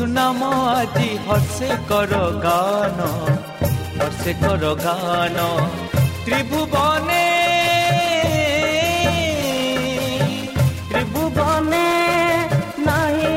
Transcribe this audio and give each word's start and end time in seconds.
যিশু 0.00 0.12
নাম 0.16 0.42
আজি 0.72 1.08
হৰ্ষে 1.24 1.70
কৰ 1.88 2.12
গান 2.44 2.98
হৰ্ষে 3.96 4.32
কৰ 4.42 4.62
গান 4.84 5.36
ত্ৰিভুৱনে 6.24 7.26
ত্ৰিভুৱনে 10.90 11.88
নাহি 12.86 13.32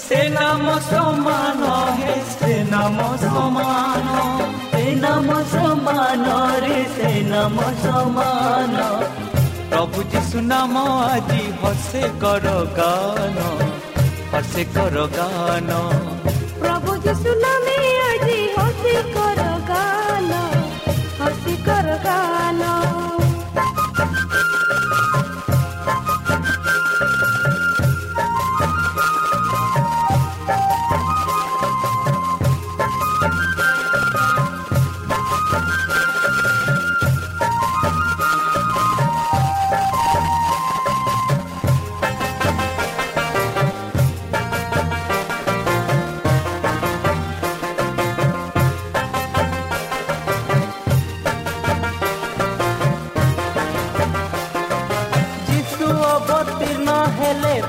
সে 0.00 0.20
নাম 0.36 0.64
সমান 0.88 1.60
হে 1.98 2.14
সে 2.32 2.52
নাম 2.72 2.96
সমান 3.24 4.08
সে 4.70 4.84
নাম 5.04 5.28
সমান 5.52 6.24
রে 6.62 6.80
সে 6.96 7.10
নাম 7.32 7.56
সমান 7.82 8.74
প্রভু 9.70 9.98
যিশু 10.10 10.38
নাম 10.50 10.74
আজি 11.04 11.44
হসে 11.60 12.02
কর 12.22 12.44
গান 12.78 13.38
হসে 14.36 14.64
কর 14.74 14.96
গান। 15.16 15.68
প্রভু 16.60 16.90
যিশু 16.96 17.30
নামে 17.44 17.78
আজি 18.10 18.38
হসে 18.56 18.94
কর 19.14 19.40
গান। 19.70 20.30
হসে 21.20 21.54
কর 21.66 21.88
গান। 22.04 22.60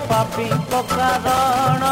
ପାପୀଙ୍କ 0.09 0.79
କାରଣ 0.89 1.87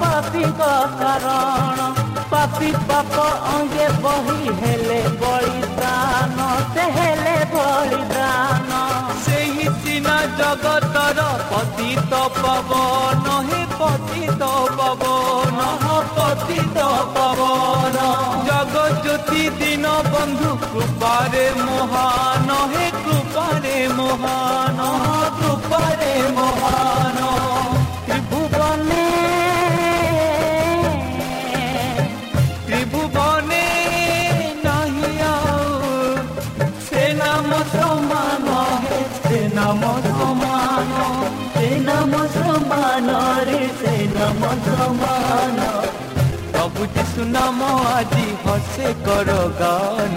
ପାପୀଙ୍କ 0.00 0.68
କାରଣ 1.00 1.86
ପାପୀ 2.30 2.70
ପାପ 2.88 3.24
ଅଙ୍ଗେ 3.50 3.86
ବହି 4.02 4.54
ହେଲେ 4.60 4.98
ବଳିଦାନ 5.20 6.46
ସେ 6.74 6.84
ହେଲେ 6.96 7.34
ବଳିଦାନ 7.52 8.80
ସେହି 9.24 9.66
ସିନା 9.78 10.16
ଜଗତର 10.38 11.26
ପତିତ 11.50 12.22
ପବନ 12.38 13.36
ହେ 13.48 13.60
ପତିତ 13.74 14.50
ପବନ 14.78 15.68
ପତିତ 16.16 16.88
ପବନ 17.16 18.06
ଜଗଜ୍ୟୋତି 18.48 19.44
ଦିନ 19.60 19.94
ବନ୍ଧୁ 20.08 20.54
କୃପାରେ 20.66 21.46
ମହାନ 21.60 22.60
ହେ 22.74 22.90
କୃପାରେ 23.00 23.76
ମହାନ 23.98 24.92
কৃপারে 25.38 26.14
মহানো 26.36 27.57
সমান 44.64 45.58
প্রভু 46.52 46.82
যিশু 46.94 47.22
নাম 47.36 47.60
আজি 47.96 48.26
হসে 48.44 48.88
কর 49.06 49.28
গান, 49.60 50.16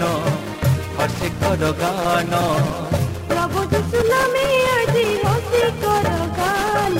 হসে 0.96 1.28
কর 1.40 1.62
গান। 1.82 2.32
প্রভু 3.30 3.60
যিশু 3.72 4.00
নামে 4.12 4.46
আজি 4.78 5.06
হসি 5.24 5.62
কর 5.82 6.08
গান। 6.38 6.98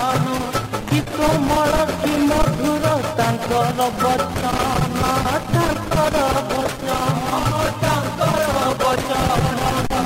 ଗାନ 0.00 0.34
ଗୀତ 0.90 1.26
ମଳ 1.40 1.72
କି 1.94 2.12
ମଧୁର 2.28 2.92
ତାଙ୍କର 3.18 3.88
ବଚନ 3.96 4.44
ତାଙ୍କର 5.48 6.22
ବଚନ 6.50 7.58
ତାଙ୍କର 7.82 8.46
ବଚନ 8.80 9.28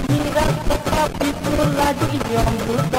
ନିରାଶ 0.08 0.80
ପାପିକୁ 0.88 1.68
ଲାଗି 1.76 2.20
ଅମୃତ 2.42 2.93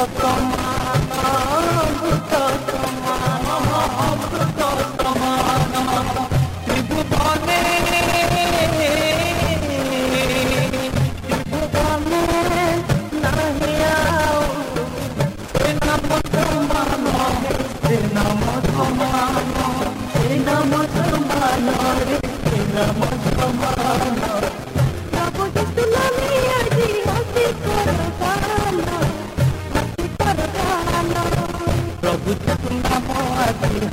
প্রিয় 33.75 33.87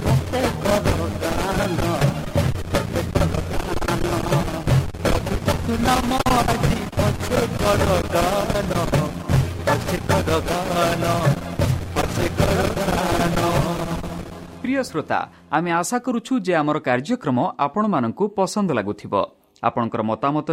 শ্রোতা 14.84 15.29
আমি 15.50 15.73
আশা 15.73 15.99
করুছু 15.99 16.38
যে 16.38 16.56
আমার 16.56 16.81
কার্যক্রম 16.81 17.50
আপনার 17.58 18.12
পসন্দ 18.37 18.73
লাগুব 18.73 19.26
আপনার 19.62 20.02
মতামত 20.02 20.50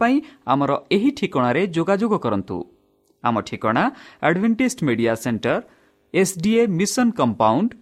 পাই 0.00 0.20
আমার 0.44 0.68
এই 0.90 1.12
ঠিকার 1.16 1.72
যোগাযোগ 1.72 2.18
করতু 2.18 2.64
আমার 3.22 3.42
ঠিকা 3.42 3.90
advantage 4.22 4.76
media 4.82 5.16
centre 5.16 5.60
SDA 6.14 6.66
mission 6.66 7.10
compound 7.10 7.81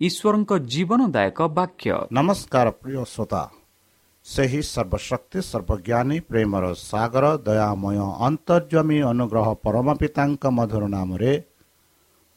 ଈଶ୍ୱରଙ୍କ 0.00 0.52
ଜୀବନଦାୟକ 0.72 1.38
ବାକ୍ୟ। 1.58 1.90
ନମସ୍କାର 2.12 2.66
ପ୍ରିୟ 2.80 3.02
ଶ୍ରୋତା। 3.04 3.42
ସେହି 4.26 4.60
ସର୍ବଶକ୍ତି 4.74 5.38
ସର୍ବଜ୍ଞାନୀ 5.50 6.18
ପ୍ରେମର 6.30 6.64
ସାଗର 6.90 7.24
ଦୟାମୟ 7.46 7.98
ଅନ୍ତର୍ଜମୀ 8.26 8.98
ଅନୁଗ୍ରହ 9.12 9.48
ପରମ 9.64 9.86
ପିତାଙ୍କ 10.00 10.42
ମଧୁର 10.58 10.84
ନାମରେ 10.96 11.32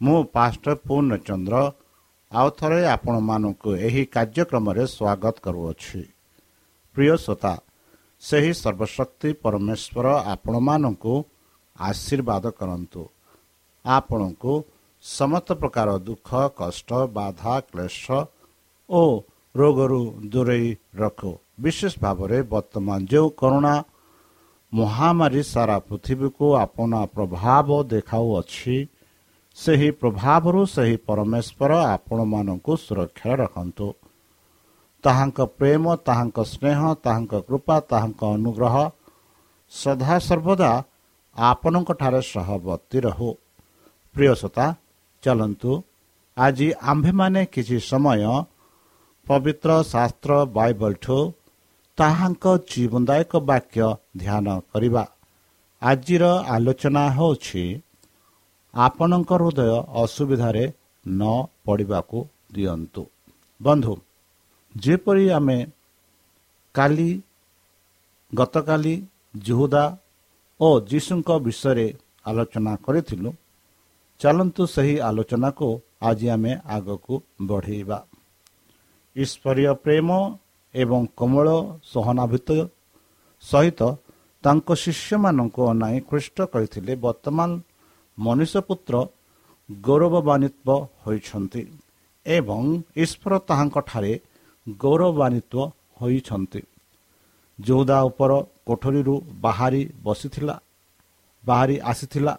ମୁଁ 0.01 0.19
ପାଷ୍ଟର 0.36 0.71
ପୂର୍ଣ୍ଣଚନ୍ଦ୍ର 0.86 1.56
ଆଉ 2.31 2.48
ଥରେ 2.59 2.81
ଆପଣମାନଙ୍କୁ 2.95 3.69
ଏହି 3.88 4.03
କାର୍ଯ୍ୟକ୍ରମରେ 4.15 4.83
ସ୍ୱାଗତ 4.95 5.36
କରୁଅଛି। 5.45 6.01
ପ୍ରିୟ 6.95 7.13
ଶ୍ରୋତା 7.24 7.53
ସେହି 8.21 8.51
ସର୍ବଶକ୍ତି 8.62 9.30
ପରମେଶ୍ୱର 9.44 10.06
ଆପଣମାନଙ୍କୁ 10.33 11.13
ଆଶୀର୍ବାଦ 11.75 12.45
କରନ୍ତୁ। 12.60 13.01
ଆପଣଙ୍କୁ 13.86 14.53
ସମସ୍ତ 15.07 15.56
ପ୍ରକାର 15.62 15.89
ଦୁଃଖ 16.07 16.30
କଷ୍ଟ 16.59 16.89
ବାଧା 17.15 17.56
କ୍ଲେଶ 17.68 18.06
ଓ 18.89 19.01
ରୋଗରୁ 19.56 20.01
ଦୂରେଇ 20.31 20.69
ରଖୁ। 21.01 21.31
ବିଶେଷ 21.63 21.94
ଭାବରେ 22.04 22.38
ବର୍ତ୍ତମାନ 22.54 23.00
ଯେଉଁ 23.12 23.30
କରୋନା 23.39 23.75
ମହାମାରୀ 24.74 25.42
ସାରା 25.54 25.77
ପୃଥିବୀକୁ 25.88 26.45
ଆପଣା 26.63 27.01
ପ୍ରଭାବ 27.15 27.68
ଦେଖାଉଅଛି 27.94 28.75
ସେହି 29.57 29.89
ପ୍ରଭାବରୁ 30.01 30.62
ସେହି 30.75 30.95
ପରମେଶ୍ୱର 31.07 31.71
ଆପଣମାନଙ୍କୁ 31.95 32.74
ସୁରକ୍ଷା 32.86 33.31
ରଖନ୍ତୁ। 33.42 33.88
ତାହାଙ୍କ 35.03 35.39
ପ୍ରେମ 35.57 35.83
ତାହାଙ୍କ 36.07 36.38
ସ୍ନେହ 36.53 36.80
ତାହାଙ୍କ 37.06 37.33
କୃପା 37.48 37.77
ତାହାଙ୍କ 37.92 38.21
ଅନୁଗ୍ରହ 38.38 38.75
ସଦାସର୍ବଦା 39.71 40.71
ଆପଣଙ୍କଠାରେ 41.36 42.21
ସହବର୍ତ୍ତୀ 42.33 42.98
ରହୁ। 43.07 43.30
ପ୍ରିୟସତା 44.15 44.65
ଚାଲନ୍ତୁ। 45.23 45.71
ଆଜି 46.37 46.67
ଆମ୍ଭେମାନେ 46.91 47.41
କିଛି 47.53 47.77
ସମୟ 47.89 48.23
ପବିତ୍ର 49.27 49.69
ଶାସ୍ତ୍ର 49.91 50.31
ବାଇବଲଠୁ 50.57 51.17
ତାହାଙ୍କ 51.97 52.45
ଜୀବନଦାୟକ 52.71 53.31
ବାକ୍ୟ 53.49 53.87
ଧ୍ୟାନ 54.21 54.45
କରିବା। 54.71 55.03
ଆଜିର 55.81 56.23
ଆଲୋଚନା 56.53 57.03
ହେଉଛି 57.17 57.63
ଆପଣଙ୍କ 58.73 59.31
ହୃଦୟ 59.39 59.71
ଅସୁବିଧାରେ 60.03 60.65
ନ 61.05 61.21
ପଡ଼ିବାକୁ 61.65 62.17
ଦିଅନ୍ତୁ। 62.53 63.03
ବନ୍ଧୁ 63.61 63.93
ଯେପରି 64.75 65.25
ଆମେ 65.29 65.57
କାଲି 66.75 67.09
ଗତକାଲି 68.33 68.95
ଜୁହୁଦା 69.45 69.85
ଓ 70.59 70.67
ଯୀଶୁଙ୍କ 70.89 71.29
ବିଷୟରେ 71.45 71.87
ଆଲୋଚନା 72.25 72.73
କରିଥିଲୁ 72.85 73.29
ଚାଲନ୍ତୁ 74.21 74.63
ସେହି 74.73 74.95
ଆଲୋଚନାକୁ 75.07 75.67
ଆଜି 76.09 76.27
ଆମେ 76.35 76.51
ଆଗକୁ 76.75 77.13
ବଢ଼େଇବା। 77.49 77.99
ଈଶ୍ୱରୀୟ 79.15 79.71
ପ୍ରେମ 79.83 80.09
ଏବଂ 80.75 81.01
କୋମଳ 81.19 81.47
ସହନାଭିତ 81.93 82.49
ସହିତ 83.43 83.81
ତାଙ୍କ 84.43 84.67
ଶିଷ୍ୟମାନଙ୍କୁ 84.83 85.61
ଅନାଇ 85.71 85.97
ଖ୍ରୀଷ୍ଟ 86.09 86.37
କହିଥିଲେ 86.53 86.93
ବର୍ତ୍ତମାନ 87.05 87.49
ମନୁଷ୍ୟ 88.17 88.59
ପୁତ୍ର 88.67 88.95
ଗୌରବାନ୍ୱିତ 89.69 90.67
ହୋଇଛନ୍ତି 91.03 91.61
ଏବଂ 92.25 92.63
ଈଶ୍ୱର 93.03 93.31
ତାହାଙ୍କଠାରେ 93.49 94.13
ଗୌରବାନ୍ୱିତ 94.67 95.53
ହୋଇଛନ୍ତି। 95.99 96.61
ଯୋଉଦା 97.59 97.97
ଉପର 98.09 98.31
କୋଠରୀରୁ 98.67 99.15
ବାହାରି 99.45 99.81
ବସିଥିଲା 100.03 100.55
ବାହାରି 101.43 101.75
ଆସିଥିଲା 101.91 102.33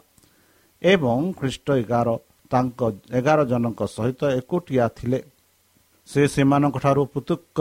ଏବଂ 0.83 1.33
ଖ୍ରୀଷ୍ଟ 1.33 1.67
ଏଗାର 1.83 2.09
ତାଙ୍କ 2.51 2.81
ଏଗାର 3.19 3.41
ଜଣଙ୍କ 3.45 3.81
ସହିତ 3.87 4.21
ଏକୁଟିଆ 4.39 4.85
ଥିଲେ। 4.89 5.21
ସେ 6.09 6.21
ସେମାନଙ୍କଠାରୁ 6.29 7.03
ପୃଥକ 7.13 7.59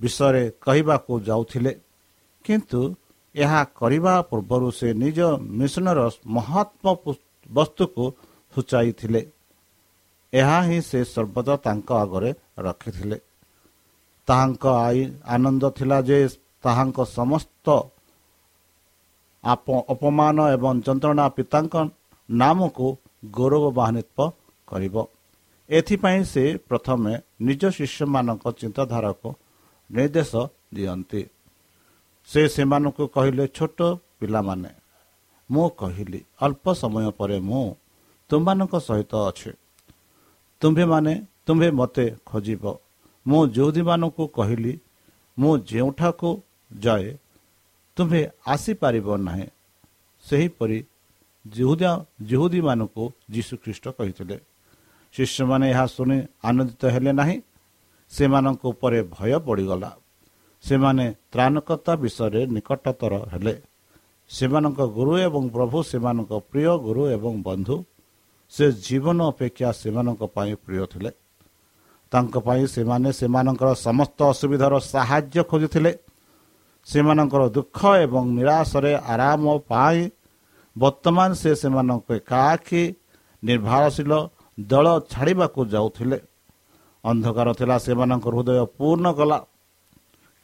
ବିଷୟରେ 0.00 0.44
କହିବାକୁ 0.64 1.12
ଯାଉଥିଲେ। 1.20 1.72
କିନ୍ତୁ 2.44 2.80
ଏହା 3.34 3.60
କରିବା 3.80 4.14
ପୂର୍ବରୁ 4.30 4.68
ସେ 4.70 4.88
ନିଜ 4.94 5.18
ମିଶନର 5.60 6.00
ମହାତ୍ମ 6.26 6.86
ବସ୍ତୁକୁ 7.50 8.04
ସୂଚାଇଥିଲେ। 8.52 9.20
ଏହା 10.32 10.58
ହିଁ 10.62 10.78
ସେ 10.82 11.00
ସର୍ବଦା 11.04 11.54
ତାଙ୍କ 11.56 11.88
ଆଗରେ 12.04 12.30
ରଖିଥିଲେ। 12.58 13.18
ତାହାଙ୍କ 14.28 14.64
ଆଇ 14.86 15.00
ଆନନ୍ଦ 15.24 15.64
ଥିଲା 15.70 15.98
ଯେ 16.08 16.18
ତାହାଙ୍କ 16.64 16.98
ସମସ୍ତ 17.18 17.66
ଅପମାନ 19.92 20.36
ଏବଂ 20.56 20.74
ଯନ୍ତ୍ରଣା 20.86 21.24
ପିତାଙ୍କ 21.28 21.74
ନାମକୁ 22.30 22.86
ଗୌରବାନ୍ୱିତ 23.30 24.18
କରିବ 24.66 24.96
ଏଥିପାଇଁ 25.70 26.22
ସେ 26.24 26.44
ପ୍ରଥମେ 26.68 27.12
ନିଜ 27.40 27.62
ଶିଷ୍ୟମାନଙ୍କ 27.70 28.44
ଚିନ୍ତାଧାରାକୁ 28.60 29.28
ନିର୍ଦ୍ଦେଶ 29.90 30.32
ଦିଅନ୍ତି। 30.74 31.22
ସେ 32.28 32.40
ସେମାନଙ୍କୁ 32.48 33.04
କହିଲେ 33.06 33.44
ଛୋଟ 33.48 33.78
ପିଲାମାନେ 34.20 34.70
ମୁଁ 35.50 35.68
କହିଲି 35.70 36.20
ଅଳ୍ପ 36.40 36.64
ସମୟ 36.72 37.10
ପରେ 37.10 37.38
ମୁଁ 37.40 37.64
ତୁମମାନଙ୍କ 38.30 38.74
ସହିତ 38.78 39.12
ଅଛି। 39.28 39.50
ତୁମ୍ଭେମାନେ 40.60 41.12
ତୁମ୍ଭେ 41.46 41.68
ମୋତେ 41.70 42.06
ଖୋଜିବ। 42.26 42.64
ମୁଁ 43.26 43.42
ଯେଉଁଦୀମାନଙ୍କୁ 43.48 44.24
କହିଲି 44.28 44.74
ମୁଁ 45.38 45.52
ଯେଉଁଠାକୁ 45.58 46.30
ଯାଏ 46.78 47.16
ତୁମ୍ଭେ 47.96 48.22
ଆସିପାରିବ 48.46 49.08
ନାହିଁ। 49.16 49.46
ସେହିପରି 50.24 50.78
ଜୁହୁଦୀମାନଙ୍କୁ 51.46 53.04
ଯୀଶୁଖ୍ରୀଷ୍ଟ 53.30 53.88
କହିଥିଲେ। 53.88 54.36
ଶିଷ୍ୟମାନେ 55.14 55.66
ଏହା 55.70 55.86
ଶୁଣି 55.86 56.16
ଆନନ୍ଦିତ 56.44 56.82
ହେଲେ 56.84 57.12
ନାହିଁ। 57.12 57.36
ସେମାନଙ୍କ 58.10 58.62
ଉପରେ 58.64 58.98
ଭୟ 59.16 59.32
ପଡ଼ିଗଲା। 59.46 59.90
ସେମାନେ 60.64 61.04
ତ୍ରାଣକର୍ତ୍ତା 61.32 61.92
ବିଷୟରେ 61.96 62.46
ନିକଟତର 62.46 63.14
ହେଲେ। 63.32 63.54
ସେମାନଙ୍କ 64.28 64.80
ଗୁରୁ 64.96 65.12
ଏବଂ 65.18 65.42
ପ୍ରଭୁ 65.48 65.78
ସେମାନଙ୍କ 65.82 66.32
ପ୍ରିୟ 66.50 66.72
ଗୁରୁ 66.86 67.02
ଏବଂ 67.16 67.42
ବନ୍ଧୁ 67.42 67.76
ସେ 68.52 68.66
ଜୀବନ 68.86 69.18
ଅପେକ୍ଷା 69.28 69.68
ସେମାନଙ୍କ 69.72 70.22
ପାଇଁ 70.34 70.54
ପ୍ରିୟ 70.64 70.86
ଥିଲେ। 70.92 71.10
ତାଙ୍କ 72.12 72.34
ପାଇଁ 72.46 72.66
ସେମାନେ 72.74 73.10
ସେମାନଙ୍କର 73.12 73.68
ସମସ୍ତ 73.86 74.18
ଅସୁବିଧାର 74.32 74.74
ସାହାଯ୍ୟ 74.92 75.42
ଖୋଜୁଥିଲେ। 75.50 75.92
ସେମାନଙ୍କର 76.86 77.42
ଦୁଃଖ 77.48 77.78
ଏବଂ 78.04 78.24
ନିରାଶରେ 78.38 78.92
ଆରାମ 79.12 79.44
ପାଇଁ 79.70 80.00
ବର୍ତ୍ତମାନ 80.76 81.28
ସେ 81.42 81.50
ସେମାନଙ୍କ 81.62 82.08
ଏକାଖି 82.18 82.82
ନିର୍ଭରଶୀଳ 83.42 84.12
ଦଳ 84.58 84.86
ଛାଡ଼ିବାକୁ 85.12 85.60
ଯାଉଥିଲେ। 85.74 86.18
ଅନ୍ଧକାର 87.04 87.48
ଥିଲା 87.58 87.76
ସେମାନଙ୍କ 87.86 88.26
ହୃଦୟ 88.34 88.60
ପୂର୍ଣ୍ଣ 88.76 89.06
କଲା। 89.18 89.38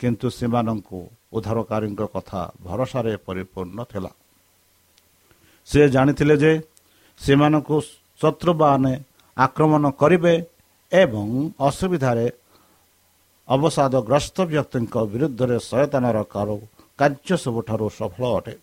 କିନ୍ତୁ 0.01 0.27
ସେମାନଙ୍କୁ 0.39 0.99
ଉଦ୍ଧାରକାରୀଙ୍କ 1.37 2.01
କଥା 2.15 2.41
ଭରସାରେ 2.67 3.13
ପରିପୂର୍ଣ୍ଣ 3.27 3.79
ଥିଲା। 3.93 4.11
ସେ 5.69 5.81
ଜାଣିଥିଲେ 5.95 6.35
ଯେ 6.43 6.53
ସେମାନଙ୍କୁ 7.21 7.77
ଶତ୍ରୁମାନେ 8.21 8.93
ଆକ୍ରମଣ 9.37 9.85
କରିବେ 10.01 10.35
ଏବଂ 10.93 11.27
ଅସୁବିଧାରେ 11.69 12.27
ଅବସାଦଗ୍ରସ୍ତ 13.49 14.39
ବ୍ୟକ୍ତିଙ୍କ 14.51 14.95
ବିରୁଦ୍ଧରେ 15.13 15.57
ସୟତାନର 15.71 16.19
କାର୍ଯ୍ୟ 16.99 17.35
ସବୁଠାରୁ 17.45 17.87
ସଫଳ 17.99 18.25
ଅଟେ। 18.39 18.55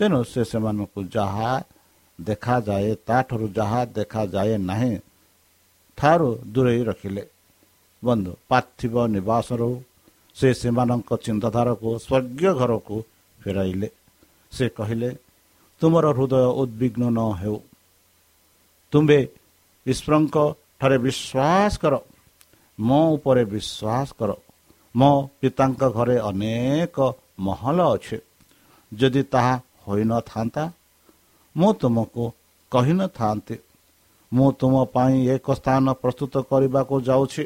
ତେଣୁ 0.00 0.24
ସେ 0.24 0.42
ସେମାନଙ୍କୁ 0.44 1.00
ଯାହା 1.14 1.50
ଦେଖାଯାଏ 2.20 2.96
ତାଠାରୁ 3.06 3.46
ଯାହା 3.48 3.80
ଦେଖାଯାଏ 3.96 4.56
ନାହିଁ 4.70 4.94
ଠାରୁ 5.98 6.28
ଦୂରେଇ 6.52 6.82
ରଖିଲେ। 6.84 7.24
ବନ୍ଧୁ 8.04 8.32
ପାର୍ଥିବ 8.48 8.94
ନିବାସରୁ 9.06 9.70
ସେ 10.34 10.48
ସେମାନଙ୍କ 10.54 11.10
ଚିନ୍ତାଧାରାକୁ 11.24 11.88
ସ୍ୱର୍ଗୀୟ 11.98 12.52
ଘରକୁ 12.60 12.96
ଫେରାଇଲେ। 13.44 13.88
ସେ 14.52 14.68
କହିଲେ 14.68 15.10
ତୁମର 15.80 16.06
ହୃଦୟ 16.16 16.34
ଉଦ୍ବିଗ୍ନ 16.60 17.02
ନ 17.10 17.20
ହେଉ। 17.40 17.58
ତୁମ୍ଭେ 18.92 19.20
ଈଶ୍ୱରଙ୍କ 19.86 20.36
ଠାରେ 20.80 20.98
ବିଶ୍ୱାସ 20.98 21.72
କର। 21.82 21.94
ମୋ 22.80 23.00
ଉପରେ 23.14 23.44
ବିଶ୍ୱାସ 23.44 24.08
କର। 24.18 24.30
ମୋ 24.96 25.12
ପିତାଙ୍କ 25.40 25.82
ଘରେ 25.96 26.16
ଅନେକ 26.20 26.96
ମହଲ 27.38 27.78
ଅଛି। 27.94 28.18
ଯଦି 28.92 29.22
ତାହା 29.22 29.54
ହୋଇନଥାନ୍ତା। 29.86 30.64
ମୁଁ 31.56 31.70
ତୁମକୁ 31.72 32.24
କହିନଥାନ୍ତି। 32.72 33.56
ମୁଁ 34.32 34.52
ତୁମ 34.52 34.74
ପାଇଁ 34.84 35.16
ଏକ 35.34 35.46
ସ୍ଥାନ 35.54 35.84
ପ୍ରସ୍ତୁତ 35.92 36.34
କରିବାକୁ 36.50 36.94
ଯାଉଛି। 37.00 37.44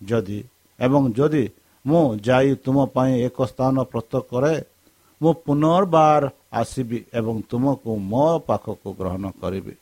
ଯଦି 0.00 0.38
ଏବଂ 0.80 1.02
ଯଦି 1.12 1.44
ମୁଁ 1.86 2.04
ଯାଇ 2.26 2.48
ତୁମ 2.64 2.76
ପାଇଁ 2.86 3.12
ଏକ 3.26 3.38
ସ୍ଥାନ 3.44 3.74
ପ୍ରସ୍ତୁତ 3.82 4.22
କରେ 4.30 4.54
ମୁଁ 5.20 5.32
ପୁନର୍ବାର 5.44 6.22
ଆସିବି 6.52 6.98
ଏବଂ 7.14 7.36
ତୁମକୁ 7.50 7.90
ମୋ 8.10 8.26
ପାଖକୁ 8.38 8.88
ଗ୍ରହଣ 8.98 9.24
କରିବି। 9.40 9.74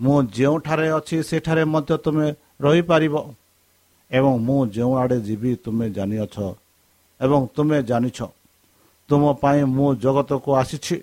ମୁଁ 0.00 0.16
ଯେଉଁଠାରେ 0.36 0.88
ଅଛି 0.88 1.16
ସେଠାରେ 1.22 1.64
ମଧ୍ୟ 1.64 1.96
ତୁମେ 2.04 2.28
ରହିପାରିବ। 2.60 3.14
ଏବଂ 4.10 4.32
ମୁଁ 4.38 4.60
ଯେଉଁଆଡ଼େ 4.66 5.18
ଯିବି 5.20 5.50
ତୁମେ 5.64 5.86
ଜାଣିଅଛ 5.90 6.36
ଏବଂ 7.20 7.40
ତୁମେ 7.54 7.78
ଜାଣିଛ। 7.82 8.18
ତୁମ 9.08 9.22
ପାଇଁ 9.42 9.60
ମୁଁ 9.76 9.88
ଜଗତକୁ 9.94 10.50
ଆସିଛି। 10.54 10.96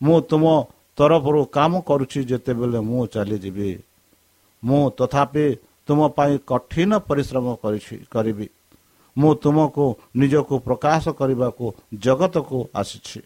ମୁଁ 0.00 0.16
ତୁମ 0.20 0.44
ତରଫରୁ 0.96 1.40
କାମ 1.56 1.72
କରୁଛି 1.80 2.20
ଯେତେବେଳେ 2.24 2.80
ମୁଁ 2.80 3.02
ଚାଲିଯିବି। 3.06 3.70
ମୁଁ 4.62 4.82
ତଥାପି 4.98 5.46
ତୁମ 5.86 6.00
ପାଇଁ 6.16 6.32
କଠିନ 6.50 6.90
ପରିଶ୍ରମ 7.08 7.46
କରିଛି 7.62 7.96
କରିବି। 8.10 8.46
ମୁଁ 9.16 9.30
ତୁମକୁ 9.42 9.84
ନିଜକୁ 10.16 10.54
ପ୍ରକାଶ 10.58 11.04
କରିବାକୁ 11.20 11.64
ଜଗତକୁ 11.94 12.58
ଆସିଛି। 12.74 13.20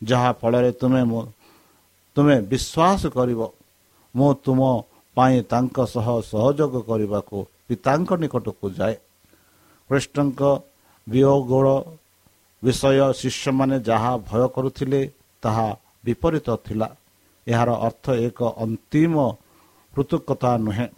ଯାହାଫଳରେ 0.00 0.70
ତୁମେ 0.72 1.02
ତୁମେ 2.16 2.36
ବିଶ୍ୱାସ 2.50 3.02
କରିବ। 3.16 3.40
ମୁଁ 4.16 4.30
ତୁମ 4.44 4.60
ପାଇଁ 5.16 5.36
ତାଙ୍କ 5.42 5.76
ସହ 5.94 6.06
ସହଯୋଗ 6.30 6.74
କରିବାକୁ 6.90 7.36
ପିତାଙ୍କ 7.68 8.10
ନିକଟକୁ 8.22 8.66
ଯାଏ। 8.78 8.94
କୃଷ୍ଣଙ୍କ 9.90 10.40
ବିୟୋଗୋଳ 11.06 11.66
ବିଷୟ 12.62 13.12
ଶିଷ୍ୟମାନେ 13.20 13.76
ଯାହା 13.80 14.12
ଭୟ 14.28 14.42
କରୁଥିଲେ 14.54 15.00
ତାହା 15.42 15.68
ବିପରୀତ 16.04 16.48
ଥିଲା। 16.66 16.88
ଏହାର 17.46 17.70
ଅର୍ଥ 17.86 18.04
ଏକ 18.26 18.38
ଅନ୍ତିମ 18.64 19.14
ପୃଥକତା 19.94 20.50
ନୁହେଁ। 20.66 20.88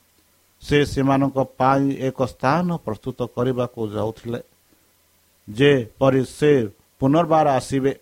ସେ 0.62 0.78
ସେମାନଙ୍କ 0.84 1.38
ପାଇଁ 1.58 1.84
ଏକ 2.08 2.18
ସ୍ଥାନ 2.34 2.66
ପ୍ରସ୍ତୁତ 2.84 3.18
କରିବାକୁ 3.36 3.80
ଯାଉଥିଲେ। 3.96 4.40
ଯେପରି 5.48 6.22
ସେ 6.38 6.52
ପୁନର୍ବାର 7.00 7.46
ଆସିବେ 7.58 7.92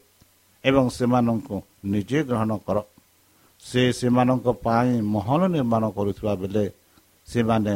ଏବଂ 0.65 0.85
ସେମାନଙ୍କୁ 0.97 1.57
ନିଜେ 1.85 2.21
ଗ୍ରହଣ 2.29 2.51
କର। 2.67 2.77
ସେ 3.63 3.83
ସେମାନଙ୍କ 3.93 4.47
ପାଇଁ 4.65 4.91
ମହଲ 5.15 5.43
ନିର୍ମାଣ 5.57 5.85
କରୁଥିବା 5.97 6.33
ବେଳେ 6.43 6.65
ସେମାନେ 7.27 7.75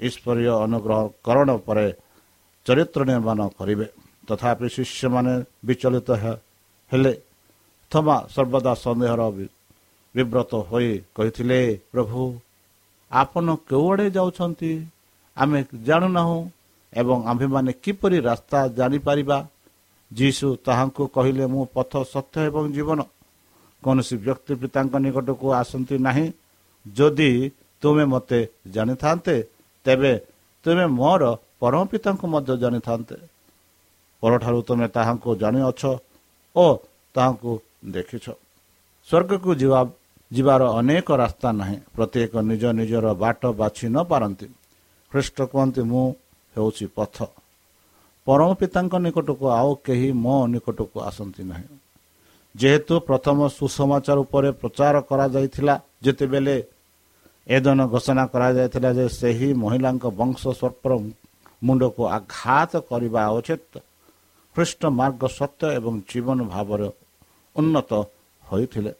ଈଶ୍ୱରୀୟ 0.00 0.52
ଅନୁଗ୍ରହକରଣ 0.64 1.48
ପରେ 1.66 1.86
ଚରିତ୍ର 2.66 3.00
ନିର୍ମାଣ 3.10 3.40
କରିବେ। 3.58 3.86
ତଥାପି 4.30 4.66
ଶିଷ୍ୟମାନେ 4.74 5.34
ବିଚଳିତ 5.66 6.08
ହେଲେ 6.90 7.12
ଥମା 7.92 8.16
ସର୍ବଦା 8.34 8.72
ସନ୍ଦେହର 8.84 9.20
ବିବ୍ରତ 10.14 10.52
ହୋଇ 10.70 10.92
କହିଥିଲେ 11.14 11.60
ପ୍ରଭୁ 11.92 12.20
ଆପଣ 13.10 13.46
କେଉଁଆଡ଼େ 13.68 14.06
ଯାଉଛନ୍ତି 14.16 14.72
ଆମେ 15.36 15.60
ଜାଣୁନାହୁଁ 15.86 16.38
ଏବଂ 16.92 17.18
ଆମ୍ଭେମାନେ 17.30 17.70
କିପରି 17.84 18.18
ରାସ୍ତା 18.28 18.58
ଜାଣିପାରିବା 18.78 19.38
ଯୀଶୁ 20.10 20.48
ତାହାଙ୍କୁ 20.66 21.02
କହିଲେ 21.14 21.44
ମୁଁ 21.52 21.64
ପଥ 21.74 21.92
ସତ୍ୟ 22.12 22.36
ଏବଂ 22.48 22.64
ଜୀବନ 22.76 23.00
କୌଣସି 23.82 24.14
ବ୍ୟକ୍ତି 24.26 24.52
ପିତାଙ୍କ 24.62 24.94
ନିକଟକୁ 25.04 25.46
ଆସନ୍ତି 25.60 25.96
ନାହିଁ? 26.06 26.26
ଯଦି 26.86 27.30
ତୁମେ 27.82 28.04
ମୋତେ 28.12 28.40
ଜାଣିଥାନ୍ତେ 28.74 29.36
ତେବେ 29.86 30.12
ତୁମେ 30.64 30.86
ମୋର 30.98 31.22
ପରମ 31.60 31.82
ପିତାଙ୍କୁ 31.92 32.26
ମଧ୍ୟ 32.34 32.52
ଜାଣିଥାନ୍ତେ। 32.62 33.16
ପରଠାରୁ 34.22 34.60
ତୁମେ 34.68 34.86
ତାହାଙ୍କୁ 34.96 35.30
ଜାଣିଅଛ 35.42 35.82
ଓ 36.56 36.66
ତାହାଙ୍କୁ 37.14 37.52
ଦେଖିଛ। 37.94 38.26
ସ୍ୱର୍ଗକୁ 39.08 39.50
ଯିବା 39.60 39.80
ଯିବାର 40.30 40.62
ଅନେକ 40.78 41.08
ରାସ୍ତା 41.22 41.48
ନାହିଁ। 41.60 41.76
ପ୍ରତ୍ୟେକ 41.94 42.32
ନିଜ 42.50 42.62
ନିଜର 42.78 43.06
ବାଟ 43.22 43.42
ବାଛି 43.60 43.86
ନ 43.94 43.98
ପାରନ୍ତି। 44.10 44.46
ଖ୍ରୀଷ୍ଟ 45.12 45.38
କୁହନ୍ତି 45.50 45.82
ମୁଁ 45.90 46.04
ହେଉଛି 46.54 46.86
ପଥ। 46.96 47.16
ପରମ 48.26 48.48
ପିତାଙ୍କ 48.60 48.94
ନିକଟକୁ 49.04 49.46
ଆଉ 49.60 49.70
କେହି 49.86 50.08
ମୋ 50.24 50.36
ନିକଟକୁ 50.52 50.96
ଆସନ୍ତି 51.08 51.42
ନାହିଁ। 51.50 51.68
ଯେହେତୁ 52.54 52.94
ପ୍ରଥମ 53.08 53.38
ସୁସମାଚାର 53.58 54.16
ଉପରେ 54.24 54.50
ପ୍ରଚାର 54.60 54.94
କରାଯାଇଥିଲା 55.10 55.74
ଯେତେବେଳେ 56.04 56.56
ଏଦନ 57.46 57.80
ଘୋଷଣା 57.92 58.24
କରାଯାଇଥିଲା 58.32 58.90
ଯେ 58.98 59.06
ସେହି 59.20 59.48
ମହିଳାଙ୍କ 59.62 60.04
ବଂଶ 60.20 60.42
ସ୍ୱର୍ପର 60.60 60.92
ମୁଣ୍ଡକୁ 61.62 62.02
ଆଘାତ 62.18 62.72
କରିବା 62.90 63.22
ଉଚିତ 63.38 63.72
ଖ୍ରୀଷ୍ଟ 64.56 64.82
ମାର୍ଗ 64.92 65.22
ସତ୍ୟ 65.30 65.62
ଏବଂ 65.78 65.94
ଜୀବନ 66.10 66.38
ଭାବରେ 66.48 66.88
ଉନ୍ନତ 67.56 67.90
ହୋଇଥିଲେ 68.42 68.92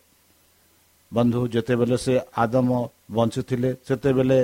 ବନ୍ଧୁ 1.12 1.40
ଯେତେବେଳେ 1.54 1.96
ସେ 2.04 2.14
ଆଦମ 2.42 2.68
ବଞ୍ଚିଥିଲେ 3.10 3.70
ସେତେବେଳେ 3.86 4.38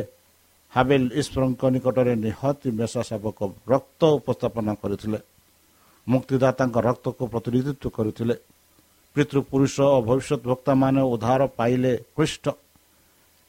ହାବେଲ 0.73 1.03
ଈଶ୍ୱରଙ୍କ 1.21 1.63
ନିକଟରେ 1.75 2.13
ନିହତି 2.25 2.69
ମେଷା 2.79 3.03
ଶାବକ 3.11 3.39
ରକ୍ତ 3.73 4.01
ଉପସ୍ଥାପନ 4.19 4.67
କରିଥିଲେ 4.83 5.19
ମୁକ୍ତିଦାତାଙ୍କ 6.07 6.77
ରକ୍ତକୁ 6.89 7.23
ପ୍ରତିନିଧିତ୍ୱ 7.33 7.95
କରିଥିଲେ 7.97 8.35
ପିତୃପୁରୁଷ 9.17 9.75
ଓ 9.89 9.99
ଭବିଷ୍ୟତ 10.09 10.43
ବକ୍ତାମାନେ 10.45 11.01
ଉଦ୍ଧାର 11.13 11.43
ପାଇଲେ 11.59 11.93
ଖ୍ରୀଷ୍ଟ 12.17 12.45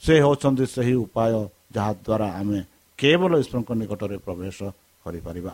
ସେ 0.01 0.13
ହେଉଛନ୍ତି 0.23 0.65
ସେହି 0.73 0.95
ଉପାୟ 1.05 1.33
ଯାହାଦ୍ୱାରା 1.75 2.27
ଆମେ 2.39 2.59
କେବଳ 2.99 3.31
ଈଶ୍ୱରଙ୍କ 3.43 3.69
ନିକଟରେ 3.81 4.17
ପ୍ରବେଶ 4.25 4.57
କରିପାରିବା 5.05 5.53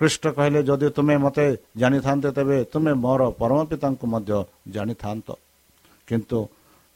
ଖ୍ରୀଷ୍ଟ 0.00 0.24
କହିଲେ 0.36 0.60
ଯଦି 0.68 0.88
ତୁମେ 0.96 1.14
ମୋତେ 1.24 1.46
ଜାଣିଥାନ୍ତ 1.80 2.24
ତେବେ 2.36 2.58
ତୁମେ 2.72 2.92
ମୋର 3.04 3.20
ପରମ 3.40 3.58
ପିତାଙ୍କୁ 3.70 4.04
ମଧ୍ୟ 4.12 4.32
ଜାଣିଥାନ୍ତ। 4.74 5.28
କିନ୍ତୁ 6.08 6.38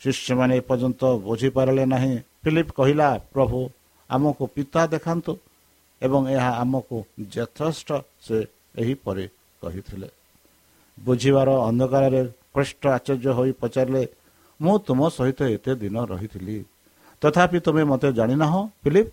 ଶିଷ୍ୟମାନେ 0.00 0.54
ଏପର୍ଯ୍ୟନ୍ତ 0.60 1.02
ବୁଝିପାରିଲେ 1.26 1.84
ନାହିଁ। 1.94 2.14
ଫିଲିପ 2.42 2.68
କହିଲା 2.78 3.08
ପ୍ରଭୁ 3.34 3.58
ଆମକୁ 4.10 4.44
ପିତା 4.54 4.82
ଦେଖାନ୍ତୁ 4.94 5.32
ଏବଂ 6.02 6.20
ଏହା 6.36 6.50
ଆମକୁ 6.62 6.96
ଯଥେଷ୍ଟ 7.34 7.88
ସେ 8.24 8.36
ଏହିପରି 8.82 9.24
କହିଥିଲେ। 9.62 10.08
ବୁଝିବାର 10.98 11.48
ଅନ୍ଧକାରରେ 11.68 12.22
ଖ୍ରୀଷ୍ଟ 12.54 12.82
ଆଶ୍ଚର୍ଯ୍ୟ 12.96 13.30
ହୋଇ 13.38 13.52
ପଚାରିଲେ 13.60 14.02
ମୁଁ 14.60 14.74
ତୁମ 14.86 15.00
ସହିତ 15.16 15.40
ଏତେ 15.54 15.72
ଦିନ 15.82 15.96
ରହିଥିଲି 16.12 16.56
ତଥାପି 17.22 17.58
ତୁମେ 17.66 17.82
ମୋତେ 17.90 18.08
ଜାଣିନାହଁ 18.18 18.60
ଫିଲିପ? 18.82 19.06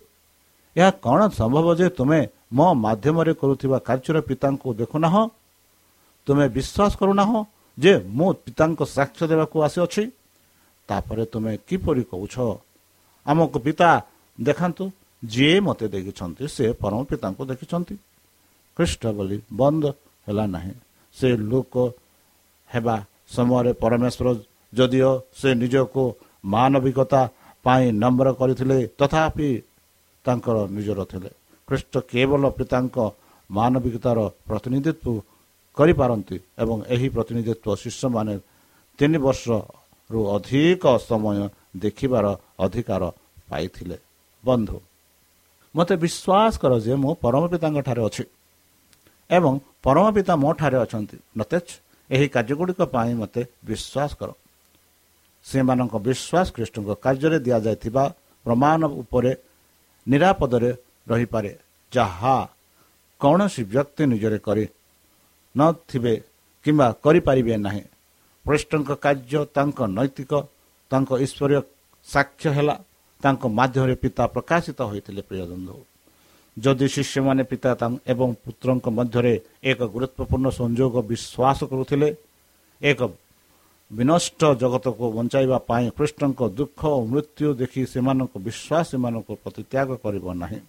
ଏହା 0.76 0.90
କ'ଣ 1.04 1.20
ସମ୍ଭବ 1.40 1.66
ଯେ 1.78 1.88
ତୁମେ 1.98 2.20
ମୋ 2.52 2.66
ମାଧ୍ୟମରେ 2.84 3.32
କରୁଥିବା 3.40 3.78
କାର୍ଯ୍ୟର 3.88 4.16
ପିତାଙ୍କୁ 4.28 4.68
ଦେଖୁନାହଁ 4.80 5.22
ତୁମେ 6.26 6.46
ବିଶ୍ୱାସ 6.56 6.92
କରୁନାହଁ 7.00 7.38
ଯେ 7.78 7.92
ମୁଁ 8.18 8.30
ପିତାଙ୍କ 8.44 8.80
ସାକ୍ଷ୍ୟ 8.96 9.24
ଦେବାକୁ 9.30 9.56
ଆସିଅଛି। 9.66 10.02
ତାପରେ 10.88 11.24
ତୁମେ 11.32 11.52
କିପରି 11.68 12.02
କହୁଛ? 12.10 12.34
ଆମକୁ 13.26 13.58
ପିତା 13.66 13.90
ଦେଖାନ୍ତୁ 14.38 14.84
ଯିଏ 15.22 15.56
ମୋତେ 15.66 15.86
ଦେଖିଛନ୍ତି 15.94 16.44
ସେ 16.56 16.64
ପରମ 16.82 16.98
ପିତାଙ୍କୁ 17.10 17.42
ଦେଖିଛନ୍ତି। 17.50 17.94
ଖ୍ରୀଷ୍ଟ 18.76 19.02
ବୋଲି 19.16 19.36
ବନ୍ଦ 19.60 19.84
ହେଲା 20.26 20.44
ନାହିଁ। 20.54 20.74
ସେ 21.16 21.28
ଲୋକ 21.50 21.74
ହେବା 22.70 22.96
ସମୟରେ 23.34 23.72
ପରମେଶ୍ୱର 23.82 24.28
ଯଦିଓ 24.72 25.12
ସେ 25.38 25.48
ନିଜକୁ 25.54 26.02
ମାନବିକତା 26.44 27.22
ପାଇଁ 27.64 27.84
ନମ୍ର 28.02 28.28
କରିଥିଲେ 28.40 28.78
ତଥାପି 28.98 29.48
ତାଙ୍କର 30.24 30.56
ନିଜର 30.76 31.00
ଥିଲେ। 31.10 31.30
ଖ୍ରୀଷ୍ଟ 31.70 31.94
କେବଳ 32.10 32.42
ପିତାଙ୍କ 32.58 32.96
ମାନବିକତାର 33.50 34.18
ପ୍ରତିନିଧିତ୍ୱ 34.48 35.22
କରିପାରନ୍ତି 35.76 36.36
ଏବଂ 36.62 36.76
ଏହି 36.94 37.08
ପ୍ରତିନିଧିତ୍ୱ 37.14 37.80
ଶିଷ୍ୟମାନେ 37.82 38.34
ତିନି 38.98 39.18
ବର୍ଷରୁ 39.26 40.20
ଅଧିକ 40.36 40.84
ସମୟ 41.08 41.38
ଦେଖିବାର 41.84 42.26
ଅଧିକାର 42.64 43.02
ପାଇଥିଲେ। 43.50 43.96
ବନ୍ଧୁ 44.44 44.76
ମୋତେ 45.74 45.94
ବିଶ୍ୱାସ 46.04 46.52
କର 46.62 46.72
ଯେ 46.86 46.94
ମୁଁ 47.02 47.12
ପରମ 47.24 47.42
ପିତାଙ୍କ 47.52 47.78
ଠାରେ 47.86 48.02
ଅଛି 48.08 48.24
ଏବଂ 49.30 49.52
ପରମ 49.84 50.04
ପିତା 50.16 50.34
ମୋ 50.42 50.50
ଠାରେ 50.58 50.78
ଅଛନ୍ତି। 50.84 51.16
ନତେଜ 51.38 51.66
ଏହି 52.10 52.26
କାର୍ଯ୍ୟଗୁଡ଼ିକ 52.34 52.80
ପାଇଁ 52.94 53.12
ମୋତେ 53.22 53.42
ବିଶ୍ୱାସ 53.68 54.10
କର। 54.18 54.30
ସେମାନଙ୍କ 55.46 55.94
ବିଶ୍ୱାସ 56.06 56.46
ଖ୍ରୀଷ୍ଟଙ୍କ 56.54 56.90
କାର୍ଯ୍ୟରେ 57.04 57.38
ଦିଆଯାଇଥିବା 57.46 58.04
ପ୍ରମାଣ 58.46 58.80
ଉପରେ 59.02 59.32
ନିରାପଦରେ 60.06 60.70
ରହିପାରେ। 61.10 61.52
ଯାହା 61.92 62.36
କୌଣସି 63.20 63.62
ବ୍ୟକ୍ତି 63.72 64.02
ନିଜରେ 64.12 64.38
କରି 64.46 64.64
ନଥିବେ 65.54 66.14
କିମ୍ବା 66.64 66.86
କରିପାରିବେ 67.04 67.54
ନାହିଁ। 67.66 67.84
ଖ୍ରୀଷ୍ଟଙ୍କ 68.46 68.90
କାର୍ଯ୍ୟ 69.04 69.40
ତାଙ୍କ 69.56 69.78
ନୈତିକ 69.96 70.32
ତାଙ୍କ 70.90 71.10
ଈଶ୍ୱରୀୟ 71.24 71.58
ସାକ୍ଷ୍ୟ 72.08 72.48
ହେଲା 72.56 72.74
ତାଙ୍କ 73.22 73.42
ମାଧ୍ୟମରେ 73.58 73.94
ପିତା 74.02 74.24
ପ୍ରକାଶିତ 74.34 74.78
ହୋଇଥିଲେ 74.90 75.22
ପ୍ରିୟ 75.28 75.44
ବନ୍ଧୁ। 75.50 75.76
ଯଦି 76.56 76.86
ଶିଷ୍ୟମାନେ 76.94 77.42
ପିତା 77.50 77.70
ଏବଂ 78.12 78.28
ପୁତ୍ରଙ୍କ 78.42 78.86
ମଧ୍ୟରେ 78.98 79.34
ଏକ 79.70 79.80
ଗୁରୁତ୍ୱପୂର୍ଣ୍ଣ 79.94 80.46
ସଂଯୋଗ 80.60 80.94
ବିଶ୍ୱାସ 81.10 81.58
କରୁଥିଲେ 81.70 82.08
ଏକ 82.82 83.00
ବିନଷ୍ଟ 83.90 84.40
ଜଗତକୁ 84.62 85.04
ବଞ୍ଚାଇବା 85.16 85.58
ପାଇଁ 85.68 85.86
କୃଷ୍ଣଙ୍କ 85.96 86.40
ଦୁଃଖ 86.58 86.80
ଓ 86.98 87.00
ମୃତ୍ୟୁ 87.12 87.48
ଦେଖି 87.60 87.80
ସେମାନଙ୍କ 87.92 88.34
ବିଶ୍ୱାସ 88.46 88.84
ସେମାନଙ୍କୁ 88.90 89.32
ପ୍ରତିତ୍ୟାଗ 89.42 89.88
କରିବ 90.04 90.26
ନାହିଁ। 90.42 90.60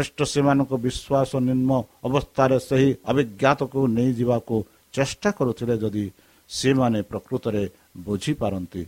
ଖ୍ରୀଷ୍ଟ 0.00 0.20
ସେମାନଙ୍କ 0.32 0.72
ବିଶ୍ୱାସ 0.86 1.30
ନିମ୍ନ 1.48 1.70
ଅବସ୍ଥାରେ 2.08 2.56
ସେହି 2.68 2.90
ଅଭିଜ୍ଞାତକୁ 3.10 3.80
ନେଇଯିବାକୁ 3.96 4.56
ଚେଷ୍ଟା 4.94 5.30
କରୁଥିଲେ 5.38 5.74
ଯଦି 5.82 6.04
ସେମାନେ 6.50 7.00
ପ୍ରକୃତରେ 7.10 7.62
ବୁଝିପାରନ୍ତି 8.06 8.82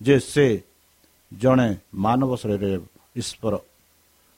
ଯେ 0.00 0.16
ସେ 0.32 0.46
ଜଣେ 1.32 1.68
ମାନବ 2.04 2.30
ଶରୀରରେ 2.42 2.78
ଈଶ୍ୱର। 3.20 3.54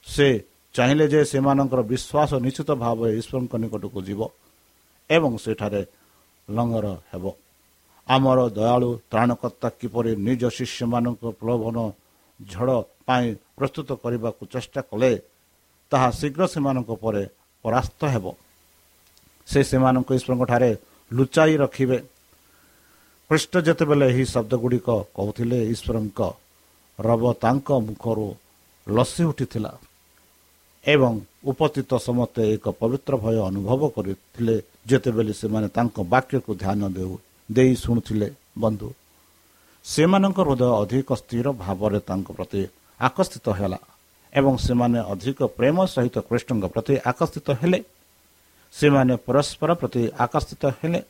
ସେ 0.07 0.27
ଚାହିଁଲେ 0.75 1.07
ଯେ 1.13 1.21
ସେମାନଙ୍କର 1.33 1.81
ବିଶ୍ୱାସ 1.93 2.31
ନିଶ୍ଚିତ 2.45 2.71
ଭାବରେ 2.85 3.11
ଈଶ୍ୱରଙ୍କ 3.21 3.53
ନିକଟକୁ 3.63 3.99
ଯିବ 4.09 4.21
ଏବଂ 5.11 5.33
ସେଠାରେ 5.45 5.83
ଲଙ୍ଗର 6.49 6.87
ହେବ। 7.11 7.25
ଆମର 8.07 8.39
ଦୟାଳୁ 8.59 8.91
ତ୍ରାଣକର୍ତ୍ତା 9.11 9.69
କିପରି 9.81 10.11
ନିଜ 10.27 10.43
ଶିଷ୍ୟମାନଙ୍କ 10.59 11.23
ପ୍ରଲୋଭନ 11.41 11.77
ଝଡ଼ 12.41 12.77
ପାଇଁ 13.07 13.27
ପ୍ରସ୍ତୁତ 13.57 13.89
କରିବାକୁ 14.05 14.43
ଚେଷ୍ଟା 14.53 14.81
କଲେ 14.91 15.13
ତାହା 15.93 16.09
ଶୀଘ୍ର 16.19 16.43
ସେମାନଙ୍କ 16.55 16.91
ପରେ 17.03 17.23
ପରାସ୍ତ 17.65 18.01
ହେବ। 18.15 18.27
ସେ 19.49 19.61
ସେମାନଙ୍କୁ 19.71 20.13
ଈଶ୍ୱରଙ୍କଠାରେ 20.19 20.71
ଲୁଚାଇ 21.11 21.55
ରଖିବେ। 21.63 21.99
ଖ୍ରୀଷ୍ଟ 23.31 23.55
ଯେତେବେଳେ 23.67 24.07
ଏହି 24.13 24.25
ଶବ୍ଦ 24.33 24.53
ଗୁଡ଼ିକ 24.63 24.89
କହୁଥିଲେ 25.17 25.59
ଈଶ୍ୱରଙ୍କ 25.75 26.21
ରବ 26.99 27.23
ତାଙ୍କ 27.45 27.69
ମୁଖରୁ 27.87 28.29
ଲସି 28.87 29.23
ଉଠିଥିଲା 29.31 29.73
ଏବଂ 30.85 31.13
ଉପସ୍ଥିତ 31.51 31.91
ସମସ୍ତେ 32.07 32.43
ଏକ 32.55 32.67
ପବିତ୍ର 32.81 33.13
ଭୟ 33.25 33.37
ଅନୁଭବ 33.51 33.81
କରିଥିଲେ 33.97 34.57
ଯେତେବେଳେ 34.91 35.33
ସେମାନେ 35.41 35.69
ତାଙ୍କ 35.77 35.97
ବାକ୍ୟକୁ 36.13 36.51
ଧ୍ୟାନ 36.63 36.81
ଦେଉ 36.97 37.13
ଦେଇ 37.49 37.73
ଶୁଣୁଥିଲେ 37.83 38.29
ବନ୍ଧୁ 38.63 38.89
ସେମାନଙ୍କ 39.85 40.39
ହୃଦୟ 40.47 40.65
ଅଧିକ 40.83 41.09
ସ୍ଥିର 41.23 41.47
ଭାବରେ 41.65 41.99
ତାଙ୍କ 42.09 42.29
ପ୍ରତି 42.37 42.63
ଆକର୍ଷିତ 43.01 43.47
ହେଲା। 43.59 43.79
ଏବଂ 44.35 44.57
ସେମାନେ 44.57 44.99
ଅଧିକ 45.13 45.39
ପ୍ରେମ 45.57 45.77
ସହିତ 45.87 46.17
କୃଷ୍ଣଙ୍କ 46.29 46.65
ପ୍ରତି 46.75 46.95
ଆକର୍ଷିତ 47.11 47.49
ହେଲେ। 47.61 47.81
ସେମାନେ 48.73 49.15
ପରସ୍ପର 49.27 49.71
ପ୍ରତି 49.75 50.03
ଆକର୍ଷିତ 50.25 50.63
ହେଲେ। 50.79 51.01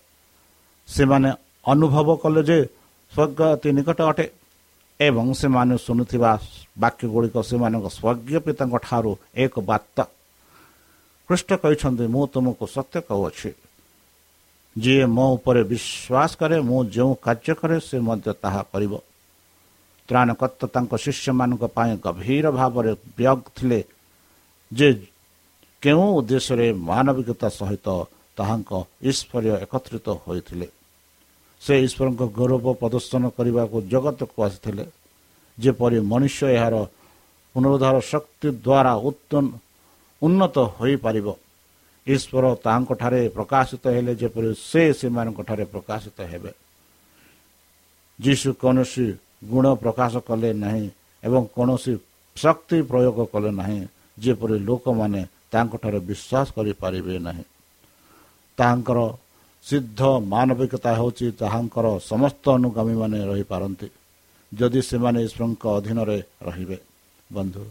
ସେମାନେ 0.88 1.30
ଅନୁଭବ 1.66 2.08
କଲେ 2.22 2.42
ଯେ 2.42 2.58
ସ୍ୱର୍ଗ 3.12 3.40
ଅତି 3.54 3.68
ନିକଟ 3.72 4.00
ଅଟେ 4.10 4.26
ଏବଂ 5.00 5.26
ସେମାନେ 5.32 5.74
ଶୁଣୁଥିବା 5.78 6.30
ବାକ୍ୟ 6.78 7.04
ଗୁଡ଼ିକ 7.08 7.36
ସେମାନଙ୍କ 7.48 7.86
ସ୍ୱର୍ଗୀୟ 7.96 8.38
ପିତାଙ୍କ 8.46 8.74
ଠାରୁ 8.86 9.12
ଏକ 9.36 9.54
ବାର୍ତ୍ତା। 9.60 10.04
କୃଷ୍ଣ 11.28 11.50
କହିଛନ୍ତି 11.62 12.04
ମୁଁ 12.14 12.24
ତୁମକୁ 12.32 12.64
ସତ୍ୟ 12.66 13.00
କହୁଅଛି। 13.08 13.50
ଯିଏ 14.78 15.04
ମୋ 15.06 15.26
ଉପରେ 15.36 15.62
ବିଶ୍ୱାସ 15.72 16.30
କରେ 16.40 16.56
ମୁଁ 16.68 16.80
ଯେଉଁ 16.94 17.12
କାର୍ଯ୍ୟ 17.24 17.54
କରେ 17.60 17.76
ସେ 17.80 17.96
ମଧ୍ୟ 17.98 18.32
ତାହା 18.42 18.62
କରିବ। 18.72 18.92
ତ୍ରାଣକର୍ତ୍ତା 20.08 20.66
ତାଙ୍କ 20.74 20.92
ଶିଷ୍ୟମାନଙ୍କ 21.04 21.64
ପାଇଁ 21.76 21.92
ଗଭୀର 22.04 22.46
ଭାବରେ 22.58 22.92
ବ୍ୟଗ 23.18 23.40
ଥିଲେ 23.56 23.80
ଯେ 24.70 24.88
କେଉଁ 25.82 26.06
ଉଦ୍ଦେଶ୍ୟରେ 26.18 26.66
ମାନବିକତା 26.90 27.48
ସହିତ 27.58 27.86
ତାହାଙ୍କ 28.38 28.70
ଈଶ୍ୱରୀୟ 29.10 29.50
ଏକତ୍ରିତ 29.64 30.06
ହୋଇଥିଲେ। 30.24 30.66
ସେ 31.62 31.74
ଈଶ୍ୱରଙ୍କ 31.86 32.22
ଗୌରବ 32.38 32.66
ପ୍ରଦର୍ଶନ 32.80 33.22
କରିବାକୁ 33.36 33.76
ଜଗତକୁ 33.92 34.38
ଆସିଥିଲେ। 34.46 34.84
ଯେପରି 35.58 35.98
ମନୁଷ୍ୟ 36.12 36.42
ଏହାର 36.56 36.74
ପୁନରୁଦ୍ଧାର 37.54 37.96
ଶକ୍ତି 38.12 38.48
ଦ୍ୱାରା 38.66 38.92
ଉନ୍ନତ 40.22 40.56
ହୋଇପାରିବ। 40.76 41.28
ଈଶ୍ୱର 42.06 42.44
ତାହାଙ୍କଠାରେ 42.64 43.20
ପ୍ରକାଶିତ 43.36 43.84
ହେଲେ 43.94 44.12
ଯେପରି 44.22 44.50
ସେ 44.70 44.82
ସେମାନଙ୍କଠାରେ 44.98 45.64
ପ୍ରକାଶିତ 45.72 46.18
ହେବେ। 46.30 46.52
ଯୀଶୁ 48.18 48.48
କୌଣସି 48.62 49.06
ଗୁଣ 49.42 49.64
ପ୍ରକାଶ 49.82 50.12
କଲେ 50.28 50.50
ନାହିଁ 50.64 50.86
ଏବଂ 51.22 51.42
କୌଣସି 51.54 51.92
ଶକ୍ତି 52.36 52.78
ପ୍ରୟୋଗ 52.90 53.18
କଲେ 53.32 53.50
ନାହିଁ 53.60 53.80
ଯେପରି 54.18 54.56
ଲୋକମାନେ 54.68 55.20
ତାଙ୍କଠାରେ 55.52 55.98
ବିଶ୍ୱାସ 56.08 56.46
କରିପାରିବେ 56.56 57.14
ନାହିଁ। 57.26 57.44
ତାହାଙ୍କର 58.58 58.98
ସିଦ୍ଧ 59.64 60.00
ମାନବିକତା 60.32 60.90
ହେଉଛି 60.98 61.26
ତାହାଙ୍କର 61.40 61.86
ସମସ୍ତ 62.10 62.44
ଅନୁଗାମୀମାନେ 62.58 63.18
ରହିପାରନ୍ତି 63.30 63.88
ଯଦି 64.52 64.80
ସେମାନେ 64.90 65.18
ଈଶ୍ୱରଙ୍କ 65.26 65.64
ଅଧୀନରେ 65.78 66.18
ରହିବେ। 66.46 66.78
ବନ୍ଧୁ 67.30 67.62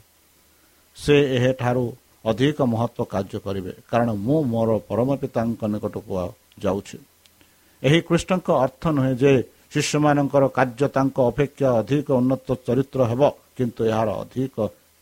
ସେ 0.97 1.15
ଏହାଠାରୁ 1.37 1.85
ଅଧିକ 2.31 2.57
ମହତ୍ଵ 2.73 2.99
କାର୍ଯ୍ୟ 3.13 3.37
କରିବେ 3.45 3.71
କାରଣ 3.89 4.09
ମୁଁ 4.25 4.39
ମୋର 4.53 4.69
ପରମ 4.89 5.09
ପିତାଙ୍କ 5.21 5.61
ନିକଟକୁ 5.73 6.13
ଯାଉଛି। 6.63 6.97
ଏହି 7.83 7.99
କୃଷ୍ଣଙ୍କ 8.07 8.47
ଅର୍ଥ 8.65 8.83
ନୁହେଁ 8.95 9.13
ଯେ 9.21 9.33
ଶିଶୁମାନଙ୍କର 9.71 10.43
କାର୍ଯ୍ୟ 10.57 10.87
ତାଙ୍କ 10.95 11.17
ଅପେକ୍ଷା 11.31 11.67
ଅଧିକ 11.81 12.07
ଉନ୍ନତ 12.21 12.47
ଚରିତ୍ର 12.65 12.99
ହେବ 13.11 13.21
କିନ୍ତୁ 13.57 13.81
ଏହାର 13.91 14.09
ଅଧିକ 14.23 14.55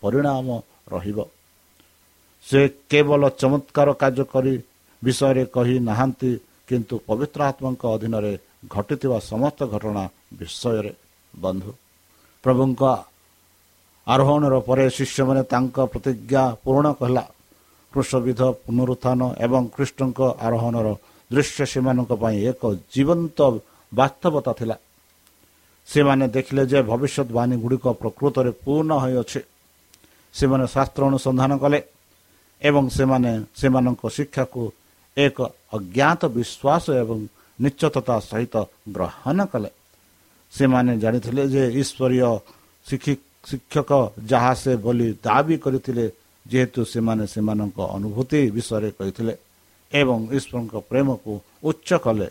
ପରିଣାମ 0.04 0.48
ରହିବ। 0.94 1.18
ସେ 2.46 2.60
କେବଳ 2.92 3.22
ଚମତ୍କାର 3.42 3.88
କାର୍ଯ୍ୟ 4.02 4.24
କରି 4.34 4.54
ବିଷୟରେ 5.02 5.44
କହି 5.56 5.76
ନାହାନ୍ତି 5.90 6.32
କିନ୍ତୁ 6.70 6.96
ପବିତ୍ର 7.08 7.40
ଆତ୍ମାଙ୍କ 7.52 7.84
ଅଧୀନରେ 7.96 8.34
ଘଟିଥିବା 8.76 9.18
ସମସ୍ତ 9.32 9.60
ଘଟଣା 9.74 10.04
ବିଷୟରେ। 10.40 10.92
ବନ୍ଧୁ 11.34 11.72
ପ୍ରଭୁଙ୍କ 12.44 12.82
ଆରୋହଣର 14.08 14.56
ପରେ 14.68 14.86
ଶିଷ୍ୟମାନେ 14.98 15.42
ତାଙ୍କ 15.54 15.78
ପ୍ରତିଜ୍ଞା 15.94 16.44
ପୂରଣ 16.64 16.88
କଲା। 17.00 17.26
କୃଷବିଧ 17.94 18.42
ପୁନରୁତ୍ଥାନ 18.64 19.22
ଏବଂ 19.46 19.64
କୃଷ୍ଣଙ୍କ 19.76 20.20
ଆରୋହଣର 20.46 20.88
ଦୃଶ୍ୟ 21.32 21.62
ସେମାନଙ୍କ 21.72 22.12
ପାଇଁ 22.22 22.38
ଏକ 22.52 22.62
ଜୀବନ୍ତ 22.94 23.40
ବାସ୍ତବତା 23.94 24.52
ଥିଲା। 24.60 24.76
ସେମାନେ 25.88 26.26
ଦେଖିଲେ 26.36 26.64
ଯେ 26.72 26.80
ଭବିଷ୍ୟତବାଣୀ 26.92 27.56
ଗୁଡ଼ିକ 27.64 27.86
ପ୍ରକୃତରେ 28.02 28.52
ପୂର୍ଣ୍ଣ 28.64 28.92
ହୋଇଅଛି। 29.04 29.42
ସେମାନେ 30.36 30.66
ଶାସ୍ତ୍ର 30.74 31.02
ଅନୁସନ୍ଧାନ 31.10 31.52
କଲେ 31.64 31.80
ଏବଂ 32.62 32.84
ସେମାନେ 32.98 33.32
ସେମାନଙ୍କ 33.60 34.04
ଶିକ୍ଷାକୁ 34.18 34.62
ଏକ 35.18 35.38
ଅଜ୍ଞାତ 35.78 36.22
ବିଶ୍ୱାସ 36.36 36.86
ଏବଂ 37.04 37.20
ନିଶ୍ଚତତା 37.60 38.16
ସହିତ 38.30 38.56
ଗ୍ରହଣ 38.96 39.40
କଲେ। 39.52 39.70
ସେମାନେ 40.54 40.92
ଜାଣିଥିଲେ 41.04 41.44
ଯେ 41.54 41.64
ଈଶ୍ୱରୀୟ 41.82 42.32
ଶିକ୍ଷକ 43.50 43.92
ଯାହା 44.32 44.54
ସେ 44.62 44.72
ବୋଲି 44.84 45.08
ଦାବି 45.26 45.56
କରିଥିଲେ 45.64 46.06
ଯେହେତୁ 46.46 46.82
ସେମାନେ 46.94 47.24
ସେମାନଙ୍କ 47.34 47.80
ଅନୁଭୂତି 47.98 48.40
ବିଷୟରେ 48.56 48.90
କହିଥିଲେ 48.98 49.34
ଏବଂ 49.92 50.20
ଈଶ୍ୱରଙ୍କ 50.38 50.74
ପ୍ରେମକୁ 50.90 51.34
ଉଚ୍ଚ 51.70 51.90
କଲେ। 52.06 52.28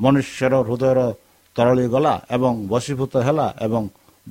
ମନୁଷ୍ୟର 0.00 0.54
ହୃଦୟର 0.68 0.98
ତରଳି 1.56 1.86
ଗଲା 1.94 2.14
ଏବଂ 2.34 2.52
ବଶୀଭୂତ 2.70 3.12
ହେଲା 3.26 3.46
ଏବଂ 3.66 3.82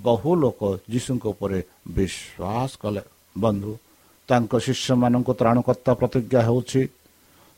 ବହୁ 0.05 0.31
ଲୋକ 0.41 0.61
ଯୀଶୁଙ୍କ 0.91 1.23
ଉପରେ 1.33 1.59
ବିଶ୍ୱାସ 1.95 2.71
କଲେ। 2.81 3.01
ବନ୍ଧୁ 3.35 3.71
ତାଙ୍କ 4.29 4.51
ଶିଷ୍ୟମାନଙ୍କୁ 4.65 5.31
ତ୍ରାଣକର୍ତ୍ତା 5.39 5.91
ପ୍ରତିଜ୍ଞା 5.99 6.39
ହେଉଛି। 6.47 6.81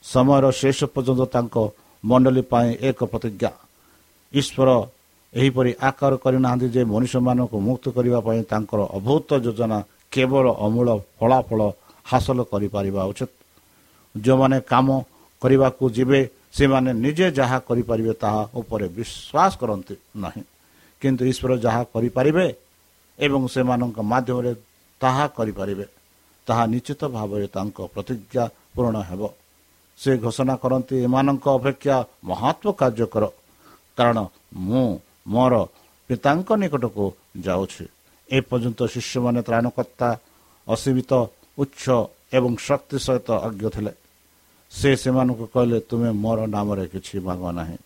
ସମୟର 0.04 0.46
ଶେଷ 0.62 0.80
ପର୍ଯ୍ୟନ୍ତ 0.94 1.24
ତାଙ୍କ 1.36 1.56
ମଣ୍ଡଳୀ 2.04 2.42
ପାଇଁ 2.52 2.70
ଏକ 2.90 3.00
ପ୍ରତିଜ୍ଞା। 3.12 3.52
ଈଶ୍ୱର 4.34 4.70
ଏହିପରି 5.34 5.72
ଆକାର 5.90 6.12
କରିନାହାନ୍ତି 6.24 6.68
ଯେ 6.76 6.82
ମନୁଷ୍ୟମାନଙ୍କୁ 6.94 7.58
ମୁକ୍ତ 7.68 7.86
କରିବା 7.96 8.20
ପାଇଁ 8.28 8.42
ତାଙ୍କର 8.52 8.80
ଅଭୂତ 8.98 9.30
ଯୋଜନା 9.46 9.80
କେବଳ 10.14 10.46
ଅମୂଳ 10.66 10.88
ଫଳାଫଳ 11.18 11.62
ହାସଲ 12.06 12.40
କରିପାରିବା 12.52 13.02
ଉଚିତ। 13.12 13.32
ଯେଉଁମାନେ 14.16 14.58
କାମ 14.72 14.88
କରିବାକୁ 15.42 15.84
ଯିବେ 15.96 16.22
ସେମାନେ 16.54 16.92
ନିଜେ 17.04 17.28
ଯାହା 17.40 17.58
କରିପାରିବେ 17.68 18.14
ତାହା 18.24 18.44
ଉପରେ 18.60 18.86
ବିଶ୍ୱାସ 18.98 19.52
କରନ୍ତି 19.62 19.96
ନାହିଁ। 20.24 20.44
କିନ୍ତୁ 21.02 21.24
ଈଶ୍ୱର 21.32 21.52
ଯାହା 21.66 21.82
କରିପାରିବେ 21.94 22.48
ଏବଂ 23.20 23.42
ସେମାନଙ୍କ 23.54 23.98
ମାଧ୍ୟମରେ 24.12 24.52
ତାହା 25.02 25.26
କରିପାରିବେ 25.38 25.86
ତାହା 26.48 26.64
ନିଶ୍ଚିତ 26.74 27.02
ଭାବରେ 27.16 27.46
ତାଙ୍କ 27.56 27.78
ପ୍ରତିଜ୍ଞା 27.94 28.44
ପୂରଣ 28.76 28.96
ହେବ। 29.10 29.22
ସେ 30.00 30.12
ଘୋଷଣା 30.24 30.56
କରନ୍ତି 30.64 30.96
ଏମାନଙ୍କ 31.08 31.46
ଅପେକ୍ଷା 31.60 31.96
ମହତ୍ଵ 32.30 32.68
କାର୍ଯ୍ୟ 32.82 33.06
କର 33.14 33.24
କାରଣ 33.98 34.18
ମୁଁ 34.68 34.88
ମୋର 35.34 35.54
ପିତାଙ୍କ 36.10 36.50
ନିକଟକୁ 36.62 37.06
ଯାଉଛି। 37.46 37.86
ଏପର୍ଯ୍ୟନ୍ତ 38.30 38.80
ଶିଷ୍ୟମାନେ 38.94 39.40
ତ୍ରାଣକର୍ତ୍ତା 39.48 40.10
ଅସୀମିତ 40.68 41.12
ଉଚ୍ଚ 41.62 41.86
ଏବଂ 42.38 42.52
ଶକ୍ତି 42.68 42.98
ସହିତ 43.06 43.30
ଅଜ୍ଞ 43.48 43.64
ଥିଲେ। 43.76 43.94
ସେ 44.72 44.96
ସେମାନଙ୍କୁ 44.96 45.46
କହିଲେ 45.54 45.80
ତୁମେ 45.80 46.12
ମୋର 46.12 46.46
ନାମରେ 46.46 46.88
କିଛି 46.88 47.20
ମାଗ 47.20 47.52
ନାହିଁ। 47.52 47.78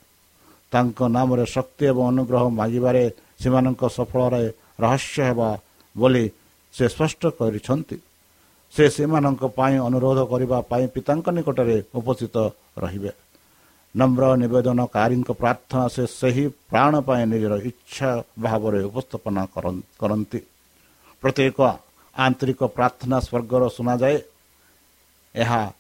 ତାଙ୍କ 0.72 1.04
ନାମରେ 1.04 1.46
ଶକ୍ତି 1.46 1.86
ଏବଂ 1.86 2.08
ଅନୁଗ୍ରହ 2.08 2.50
ମାଗିବାରେ 2.50 3.12
ସେମାନଙ୍କ 3.43 3.88
ସଫଳରେ 3.88 4.54
ରହସ୍ୟ 4.80 5.24
ହେବା 5.24 5.58
ବୋଲି 5.98 6.32
ସେ 6.74 6.89
ସ୍ପଷ୍ଟ 6.89 7.28
କରିଛନ୍ତି। 7.28 7.98
ସେ 8.72 8.89
ସେମାନଙ୍କ 8.89 9.46
ପାଇଁ 9.46 9.80
ଅନୁରୋଧ 9.80 10.19
କରିବା 10.19 10.62
ପାଇଁ 10.62 10.88
ପିତାଙ୍କ 10.88 11.30
ନିକଟରେ 11.30 11.84
ଉପସ୍ଥିତ 11.96 12.38
ରହିବେ। 12.78 13.12
ନମ୍ର 13.98 14.36
ନିବେଦନକାରୀଙ୍କ 14.36 15.32
ପ୍ରାର୍ଥନା 15.32 15.88
ସେ 15.88 16.08
ସେହି 16.08 16.48
ପ୍ରାଣ 16.48 17.00
ପାଇଁ 17.00 17.26
ନିଜର 17.26 17.58
ଇଚ୍ଛା 17.58 18.24
ଭାବରେ 18.39 18.84
ଉପସ୍ଥାପନା 18.84 19.46
କର- 19.46 19.82
କରନ୍ତି। 20.00 20.39
ପ୍ରତ୍ୟେକ 21.22 21.78
ଆନ୍ତରିକ 22.17 22.63
ପ୍ରାର୍ଥନା 22.63 23.19
ସ୍ୱର୍ଗର 23.19 23.67
ଶୁଣାଯାଏ। 23.67 24.22
ଏହା 25.36 25.74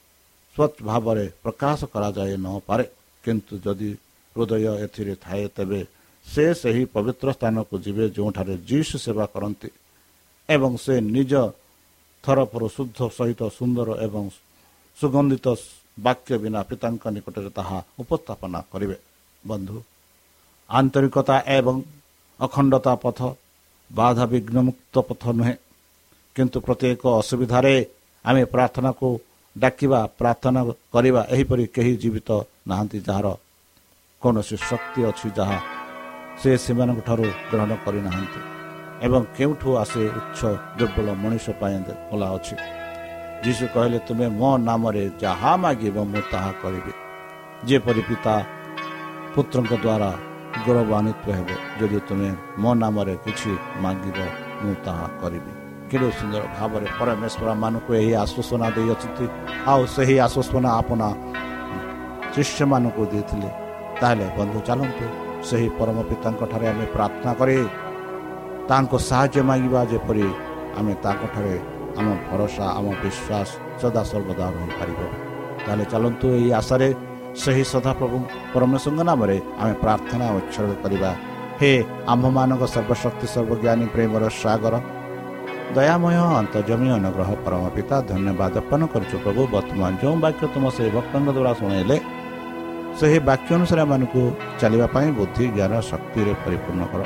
ସ୍ୱଚ୍ଛ 0.55 0.77
ଭାବରେ 0.89 1.25
ପ୍ରକାଶ 1.43 1.79
କରାଯାଇ 1.93 2.35
ନପାରେ 2.45 2.85
କିନ୍ତୁ 3.23 3.53
ଯଦି 3.65 3.89
ହୃଦୟ 4.35 4.65
ଏଥିରେ 4.85 5.15
ଥାଏ 5.15 5.43
ତେବେ 5.55 5.81
ସେ 6.25 6.45
ସେହି 6.61 6.83
ପବିତ୍ର 6.93 7.27
ସ୍ଥାନକୁ 7.37 7.75
ଯିବେ 7.85 8.05
ଯେଉଁଠାରେ 8.15 8.55
ଯୀଶୁ 8.69 8.95
ସେବା 9.05 9.25
କରନ୍ତି 9.33 9.69
ଏବଂ 10.49 10.71
ସେ 10.85 10.93
ନିଜ 11.15 11.33
ଥରପରୁ 12.23 12.67
ଶୁଦ୍ଧ 12.75 12.99
ସହିତ 13.17 13.41
ସୁନ୍ଦର 13.57 13.89
ଏବଂ 14.05 14.25
ସୁଗନ୍ଧିତ 14.97 15.47
ବାକ୍ୟ 16.05 16.33
ବିନା 16.43 16.61
ପିତାଙ୍କ 16.69 17.03
ନିକଟରେ 17.15 17.49
ତାହା 17.57 17.77
ଉପସ୍ଥାପନା 18.01 18.59
କରିବେ। 18.71 18.97
ବନ୍ଧୁ 19.43 19.77
ଆନ୍ତରିକତା 20.69 21.35
ଏବଂ 21.57 21.75
ଅଖଣ୍ଡତା 22.39 22.93
ପଥ 23.03 23.19
ବାଧା 23.91 24.25
ବିଘ୍ନମୁକ୍ତ 24.33 24.95
ପଥ 25.07 25.23
ନୁହେଁ। 25.37 25.55
କିନ୍ତୁ 26.35 26.57
ପ୍ରତ୍ୟେକ 26.65 27.03
ଅସୁବିଧାରେ 27.21 27.75
ଆମେ 28.25 28.43
ପ୍ରାର୍ଥନାକୁ 28.45 29.07
ଡାକିବା 29.55 29.99
ପ୍ରାର୍ଥନା 30.19 30.61
କରିବା 30.93 31.21
ଏହିପରି 31.33 31.65
କେହି 31.75 31.93
ଜୀବିତ 32.01 32.29
ନାହାନ୍ତି 32.69 32.99
ଯାହାର 33.07 33.27
କୌଣସି 34.21 34.55
ଶକ୍ତି 34.69 35.01
ଅଛି 35.09 35.27
ଯାହା 35.37 35.59
ସେ 36.41 36.51
ସେମାନଙ୍କଠାରୁ 36.65 37.25
ଗ୍ରହଣ 37.51 37.71
କରିନାହାନ୍ତି 37.85 38.41
ଏବଂ 39.05 39.21
କେଉଁଠୁ 39.37 39.69
ଆସେ 39.83 40.03
ଉଚ୍ଚ 40.19 40.41
ଦୁର୍ବଳ 40.77 41.07
ମଣିଷ 41.23 41.45
ପାଇଁ 41.61 41.77
ଖୋଲା 42.09 42.27
ଅଛି। 42.37 42.55
ଯୀଶୁ 43.43 43.65
କହିଲେ 43.73 43.99
ତୁମେ 44.07 44.27
ମୋ 44.39 44.49
ନାମରେ 44.67 45.03
ଯାହା 45.23 45.51
ମାଗିବ 45.63 45.95
ମୁଁ 46.11 46.21
ତାହା 46.31 46.51
କରିବି। 46.63 46.93
ଯେପରି 47.67 48.01
ପିତା 48.07 48.35
ପୁତ୍ରଙ୍କ 49.33 49.73
ଦ୍ୱାରା 49.83 50.09
ଗୌରବାନ୍ୱିତ 50.65 51.25
ହେବେ 51.37 51.55
ଯଦି 51.79 51.99
ତୁମେ 52.07 52.29
ମୋ 52.61 52.71
ନାମରେ 52.83 53.15
କିଛି 53.25 53.51
ମାଗିବ 53.83 54.17
ମୁଁ 54.61 54.73
ତାହା 54.85 55.07
କରିବି। 55.21 55.62
କେଡ଼େ 55.93 56.09
ସୁନ୍ଦର 56.19 56.43
ଭାବରେ 56.57 56.87
ପରମେଶ୍ୱର 56.99 57.49
ମାନଙ୍କୁ 57.63 57.91
ଏହି 57.99 58.11
ଆଶ୍ୱାସନା 58.23 58.67
ଦେଇଅଛନ୍ତି 58.75 59.25
ଆଉ 59.71 59.81
ସେହି 59.95 60.15
ଆଶ୍ୱାସନା 60.25 60.69
ଆପଣା 60.81 61.07
ଶିଷ୍ୟମାନଙ୍କୁ 62.33 63.03
ଦେଇଥିଲେ 63.11 63.49
ତାହେଲେ 63.99 64.25
ବନ୍ଧୁ 64.37 64.59
ଚାଲନ୍ତୁ 64.67 65.05
ସେହି 65.47 65.67
ପରମ 65.77 65.97
ପିତାଙ୍କଠାରେ 66.09 66.65
ଆମେ 66.71 66.85
ପ୍ରାର୍ଥନା 66.95 67.31
କରି 67.39 67.57
ତାଙ୍କ 68.69 68.93
ସାହାଯ୍ୟ 69.09 69.41
ମାଗିବା 69.49 69.81
ଯେପରି 69.91 70.25
ଆମେ 70.77 70.93
ତାଙ୍କଠାରେ 71.03 71.55
ଆମ 71.99 72.07
ଭରସା 72.27 72.65
ଆମ 72.77 72.85
ବିଶ୍ୱାସ 73.03 73.49
ସଦାସର୍ବଦା 73.81 74.45
ରହିପାରିବ 74.55 74.99
ତାହେଲେ 75.63 75.85
ଚାଲନ୍ତୁ 75.91 76.25
ଏହି 76.37 76.49
ଆଶାରେ 76.59 76.87
ସେହି 77.41 77.63
ସଦାପ୍ରଭୁ 77.73 78.17
ପରମେଶ୍ୱରଙ୍କ 78.53 79.01
ନାମରେ 79.09 79.37
ଆମେ 79.61 79.73
ପ୍ରାର୍ଥନା 79.83 80.25
ଉତ୍ସର୍ଗ 80.39 80.73
କରିବା 80.83 81.11
ହେ 81.59 81.71
ଆମ୍ଭମାନଙ୍କ 82.13 82.63
ସର୍ବଶକ୍ତି 82.75 83.27
ସର୍ବଜ୍ଞାନୀ 83.33 83.85
ପ୍ରେମର 83.95 84.23
ସାଗର 84.41 84.75
ଦୟାମୟ 85.71 86.15
ଅନ୍ତର୍ଜମୀ 86.41 86.89
ଅନୁଗ୍ରହ 86.97 87.29
ପରମ 87.45 87.63
ପିତା 87.75 87.97
ଧନ୍ୟବାଦ 88.11 88.53
ଅର୍ପଣ 88.61 88.81
କରୁଛୁ 88.93 89.15
ପ୍ରଭୁ 89.23 89.41
ବର୍ତ୍ତମାନ 89.55 89.91
ଯେଉଁ 90.01 90.15
ବାକ୍ୟ 90.25 90.43
ତୁମ 90.53 90.65
ସେହି 90.75 90.89
ଭକ୍ତଙ୍କ 90.95 91.27
ଦ୍ୱାରା 91.37 91.51
ଶୁଣାଇଲେ 91.59 91.97
ସେହି 92.99 93.19
ବାକ୍ୟ 93.29 93.49
ଅନୁସାରେ 93.57 93.81
ଆମମାନଙ୍କୁ 93.85 94.21
ଚାଲିବା 94.61 94.87
ପାଇଁ 94.95 95.07
ବୁଦ୍ଧି 95.17 95.45
ଜ୍ଞାନ 95.55 95.73
ଶକ୍ତିରେ 95.89 96.33
ପରିପୂର୍ଣ୍ଣ 96.43 96.83
କର। 96.91 97.01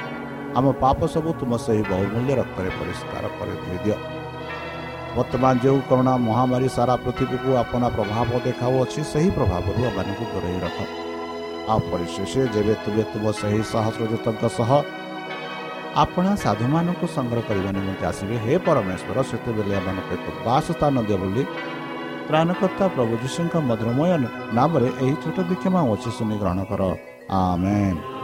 ଆମ 0.58 0.66
ପାପ 0.84 1.00
ସବୁ 1.14 1.30
ତୁମ 1.40 1.52
ସେହି 1.66 1.84
ବହୁମୂଲ୍ୟ 1.92 2.34
ରକ୍ତରେ 2.42 2.70
ପରିଷ୍କାର 2.80 3.24
କରି 3.38 3.54
ଦେଇଦିଅ 3.64 3.98
ବର୍ତ୍ତମାନ 5.16 5.54
ଯେଉଁ 5.64 5.80
କରୋନା 5.90 6.14
ମହାମାରୀ 6.28 6.68
ସାରା 6.78 6.96
ପୃଥିବୀକୁ 7.04 7.50
ଆପଣା 7.64 7.88
ପ୍ରଭାବ 7.96 8.30
ଦେଖାଉଅଛି 8.48 9.02
ସେହି 9.12 9.30
ପ୍ରଭାବରୁ 9.38 9.80
ଆମମାନଙ୍କୁ 9.90 10.26
ଦୂରେଇ 10.34 10.60
ରଖ। 10.66 10.78
ଆଉ 11.72 11.80
ପରିଶେଷ 11.92 12.34
ଯେବେ 12.54 12.74
ତୁମେ 12.84 13.04
ତୁମ 13.12 13.26
ସେହି 13.40 13.62
ସହସ୍ରଦୂତଙ୍କ 13.72 14.44
ସହ 14.58 14.70
ଆପଣା 15.96 16.32
ସାଧୁମାନଙ୍କୁ 16.44 17.06
ସଂଗ୍ରହ 17.16 17.42
କରିବା 17.50 17.70
ନିମନ୍ତେ 17.78 18.04
ଆସିବେ। 18.12 18.36
ହେ 18.46 18.54
ପରମେଶ୍ୱର 18.66 19.18
ସେତେବେଳେ 19.30 19.74
ଏମାନଙ୍କୁ 19.80 20.12
ଏକ 20.18 20.26
ବାସ 20.46 20.66
ସ୍ଥାନ 20.78 20.96
ଦିଅ 21.08 21.18
ବୋଲି 21.22 21.44
ତ୍ରାଣକର୍ତ୍ତା 22.28 22.86
ପ୍ରଭୁ 22.96 23.14
ଯୀଶୁଙ୍କ 23.24 23.54
ମଧୁରମୟ 23.70 24.12
ନାମରେ 24.58 24.88
ଏହି 25.04 25.16
ଛୋଟ 25.24 25.38
ବିକ୍ଷମା 25.50 25.82
ଅଛି 25.94 26.10
ଶୁଣି 26.18 26.36
ଗ୍ରହଣ 26.42 26.60
କର। 26.70 26.82
ଆମେନ୍। 27.30 28.17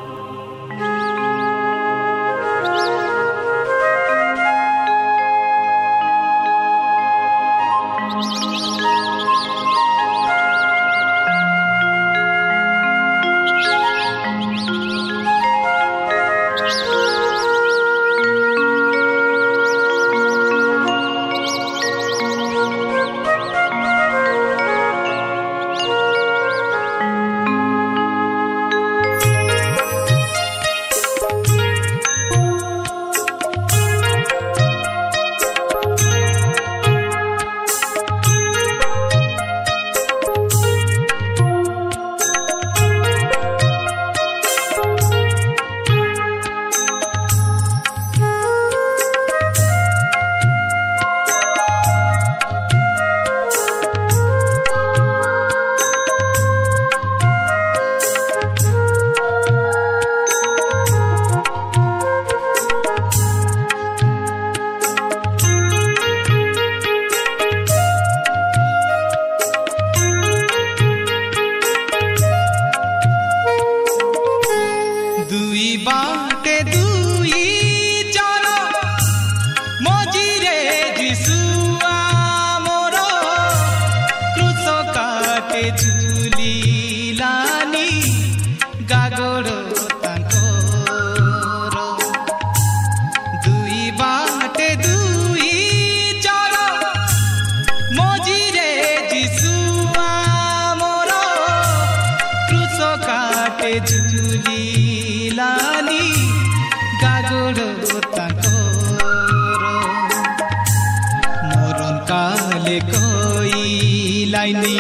কইলাইনি 114.44 114.78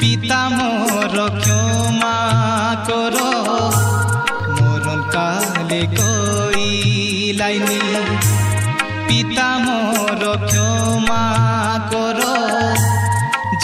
পিতা 0.00 0.42
মোর 0.56 1.16
ক্ষমা 1.42 2.18
কর। 2.88 3.16
কালে 5.14 5.82
কইলাইনি 5.98 7.80
পিতা 9.08 9.48
মোর 9.64 10.22
ক্ষমা 10.50 11.24
কর। 11.92 12.20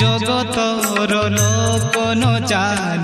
জগতর 0.00 1.12
লোক 1.38 1.94
জানি 2.50 3.03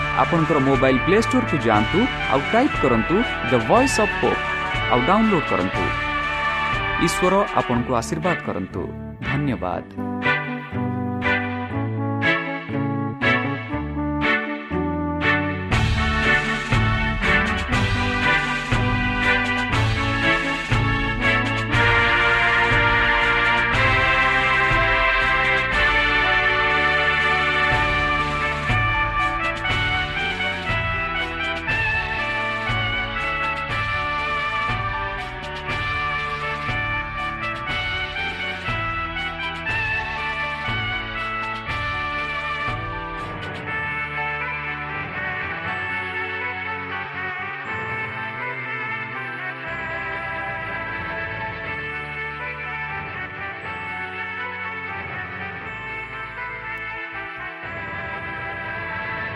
आपणकर 0.19 0.57
मोबाइल 0.59 0.97
प्ले 1.05 1.21
स्टोर 1.21 1.43
को 1.51 1.57
जान्तु 1.65 1.99
आउ 2.33 2.39
टाइप 2.53 2.71
करतु 2.81 3.21
द 3.51 3.61
वॉइस 3.69 3.99
ऑफ 3.99 4.23
होप 4.23 4.91
आउ 4.93 5.05
डाउनलोड 5.07 5.43
करन्तु 5.49 5.85
ईश्वर 7.05 7.33
आपनको 7.61 7.93
आशीर्वाद 8.01 8.41
करतु 8.47 8.87
धन्यवाद 9.23 9.95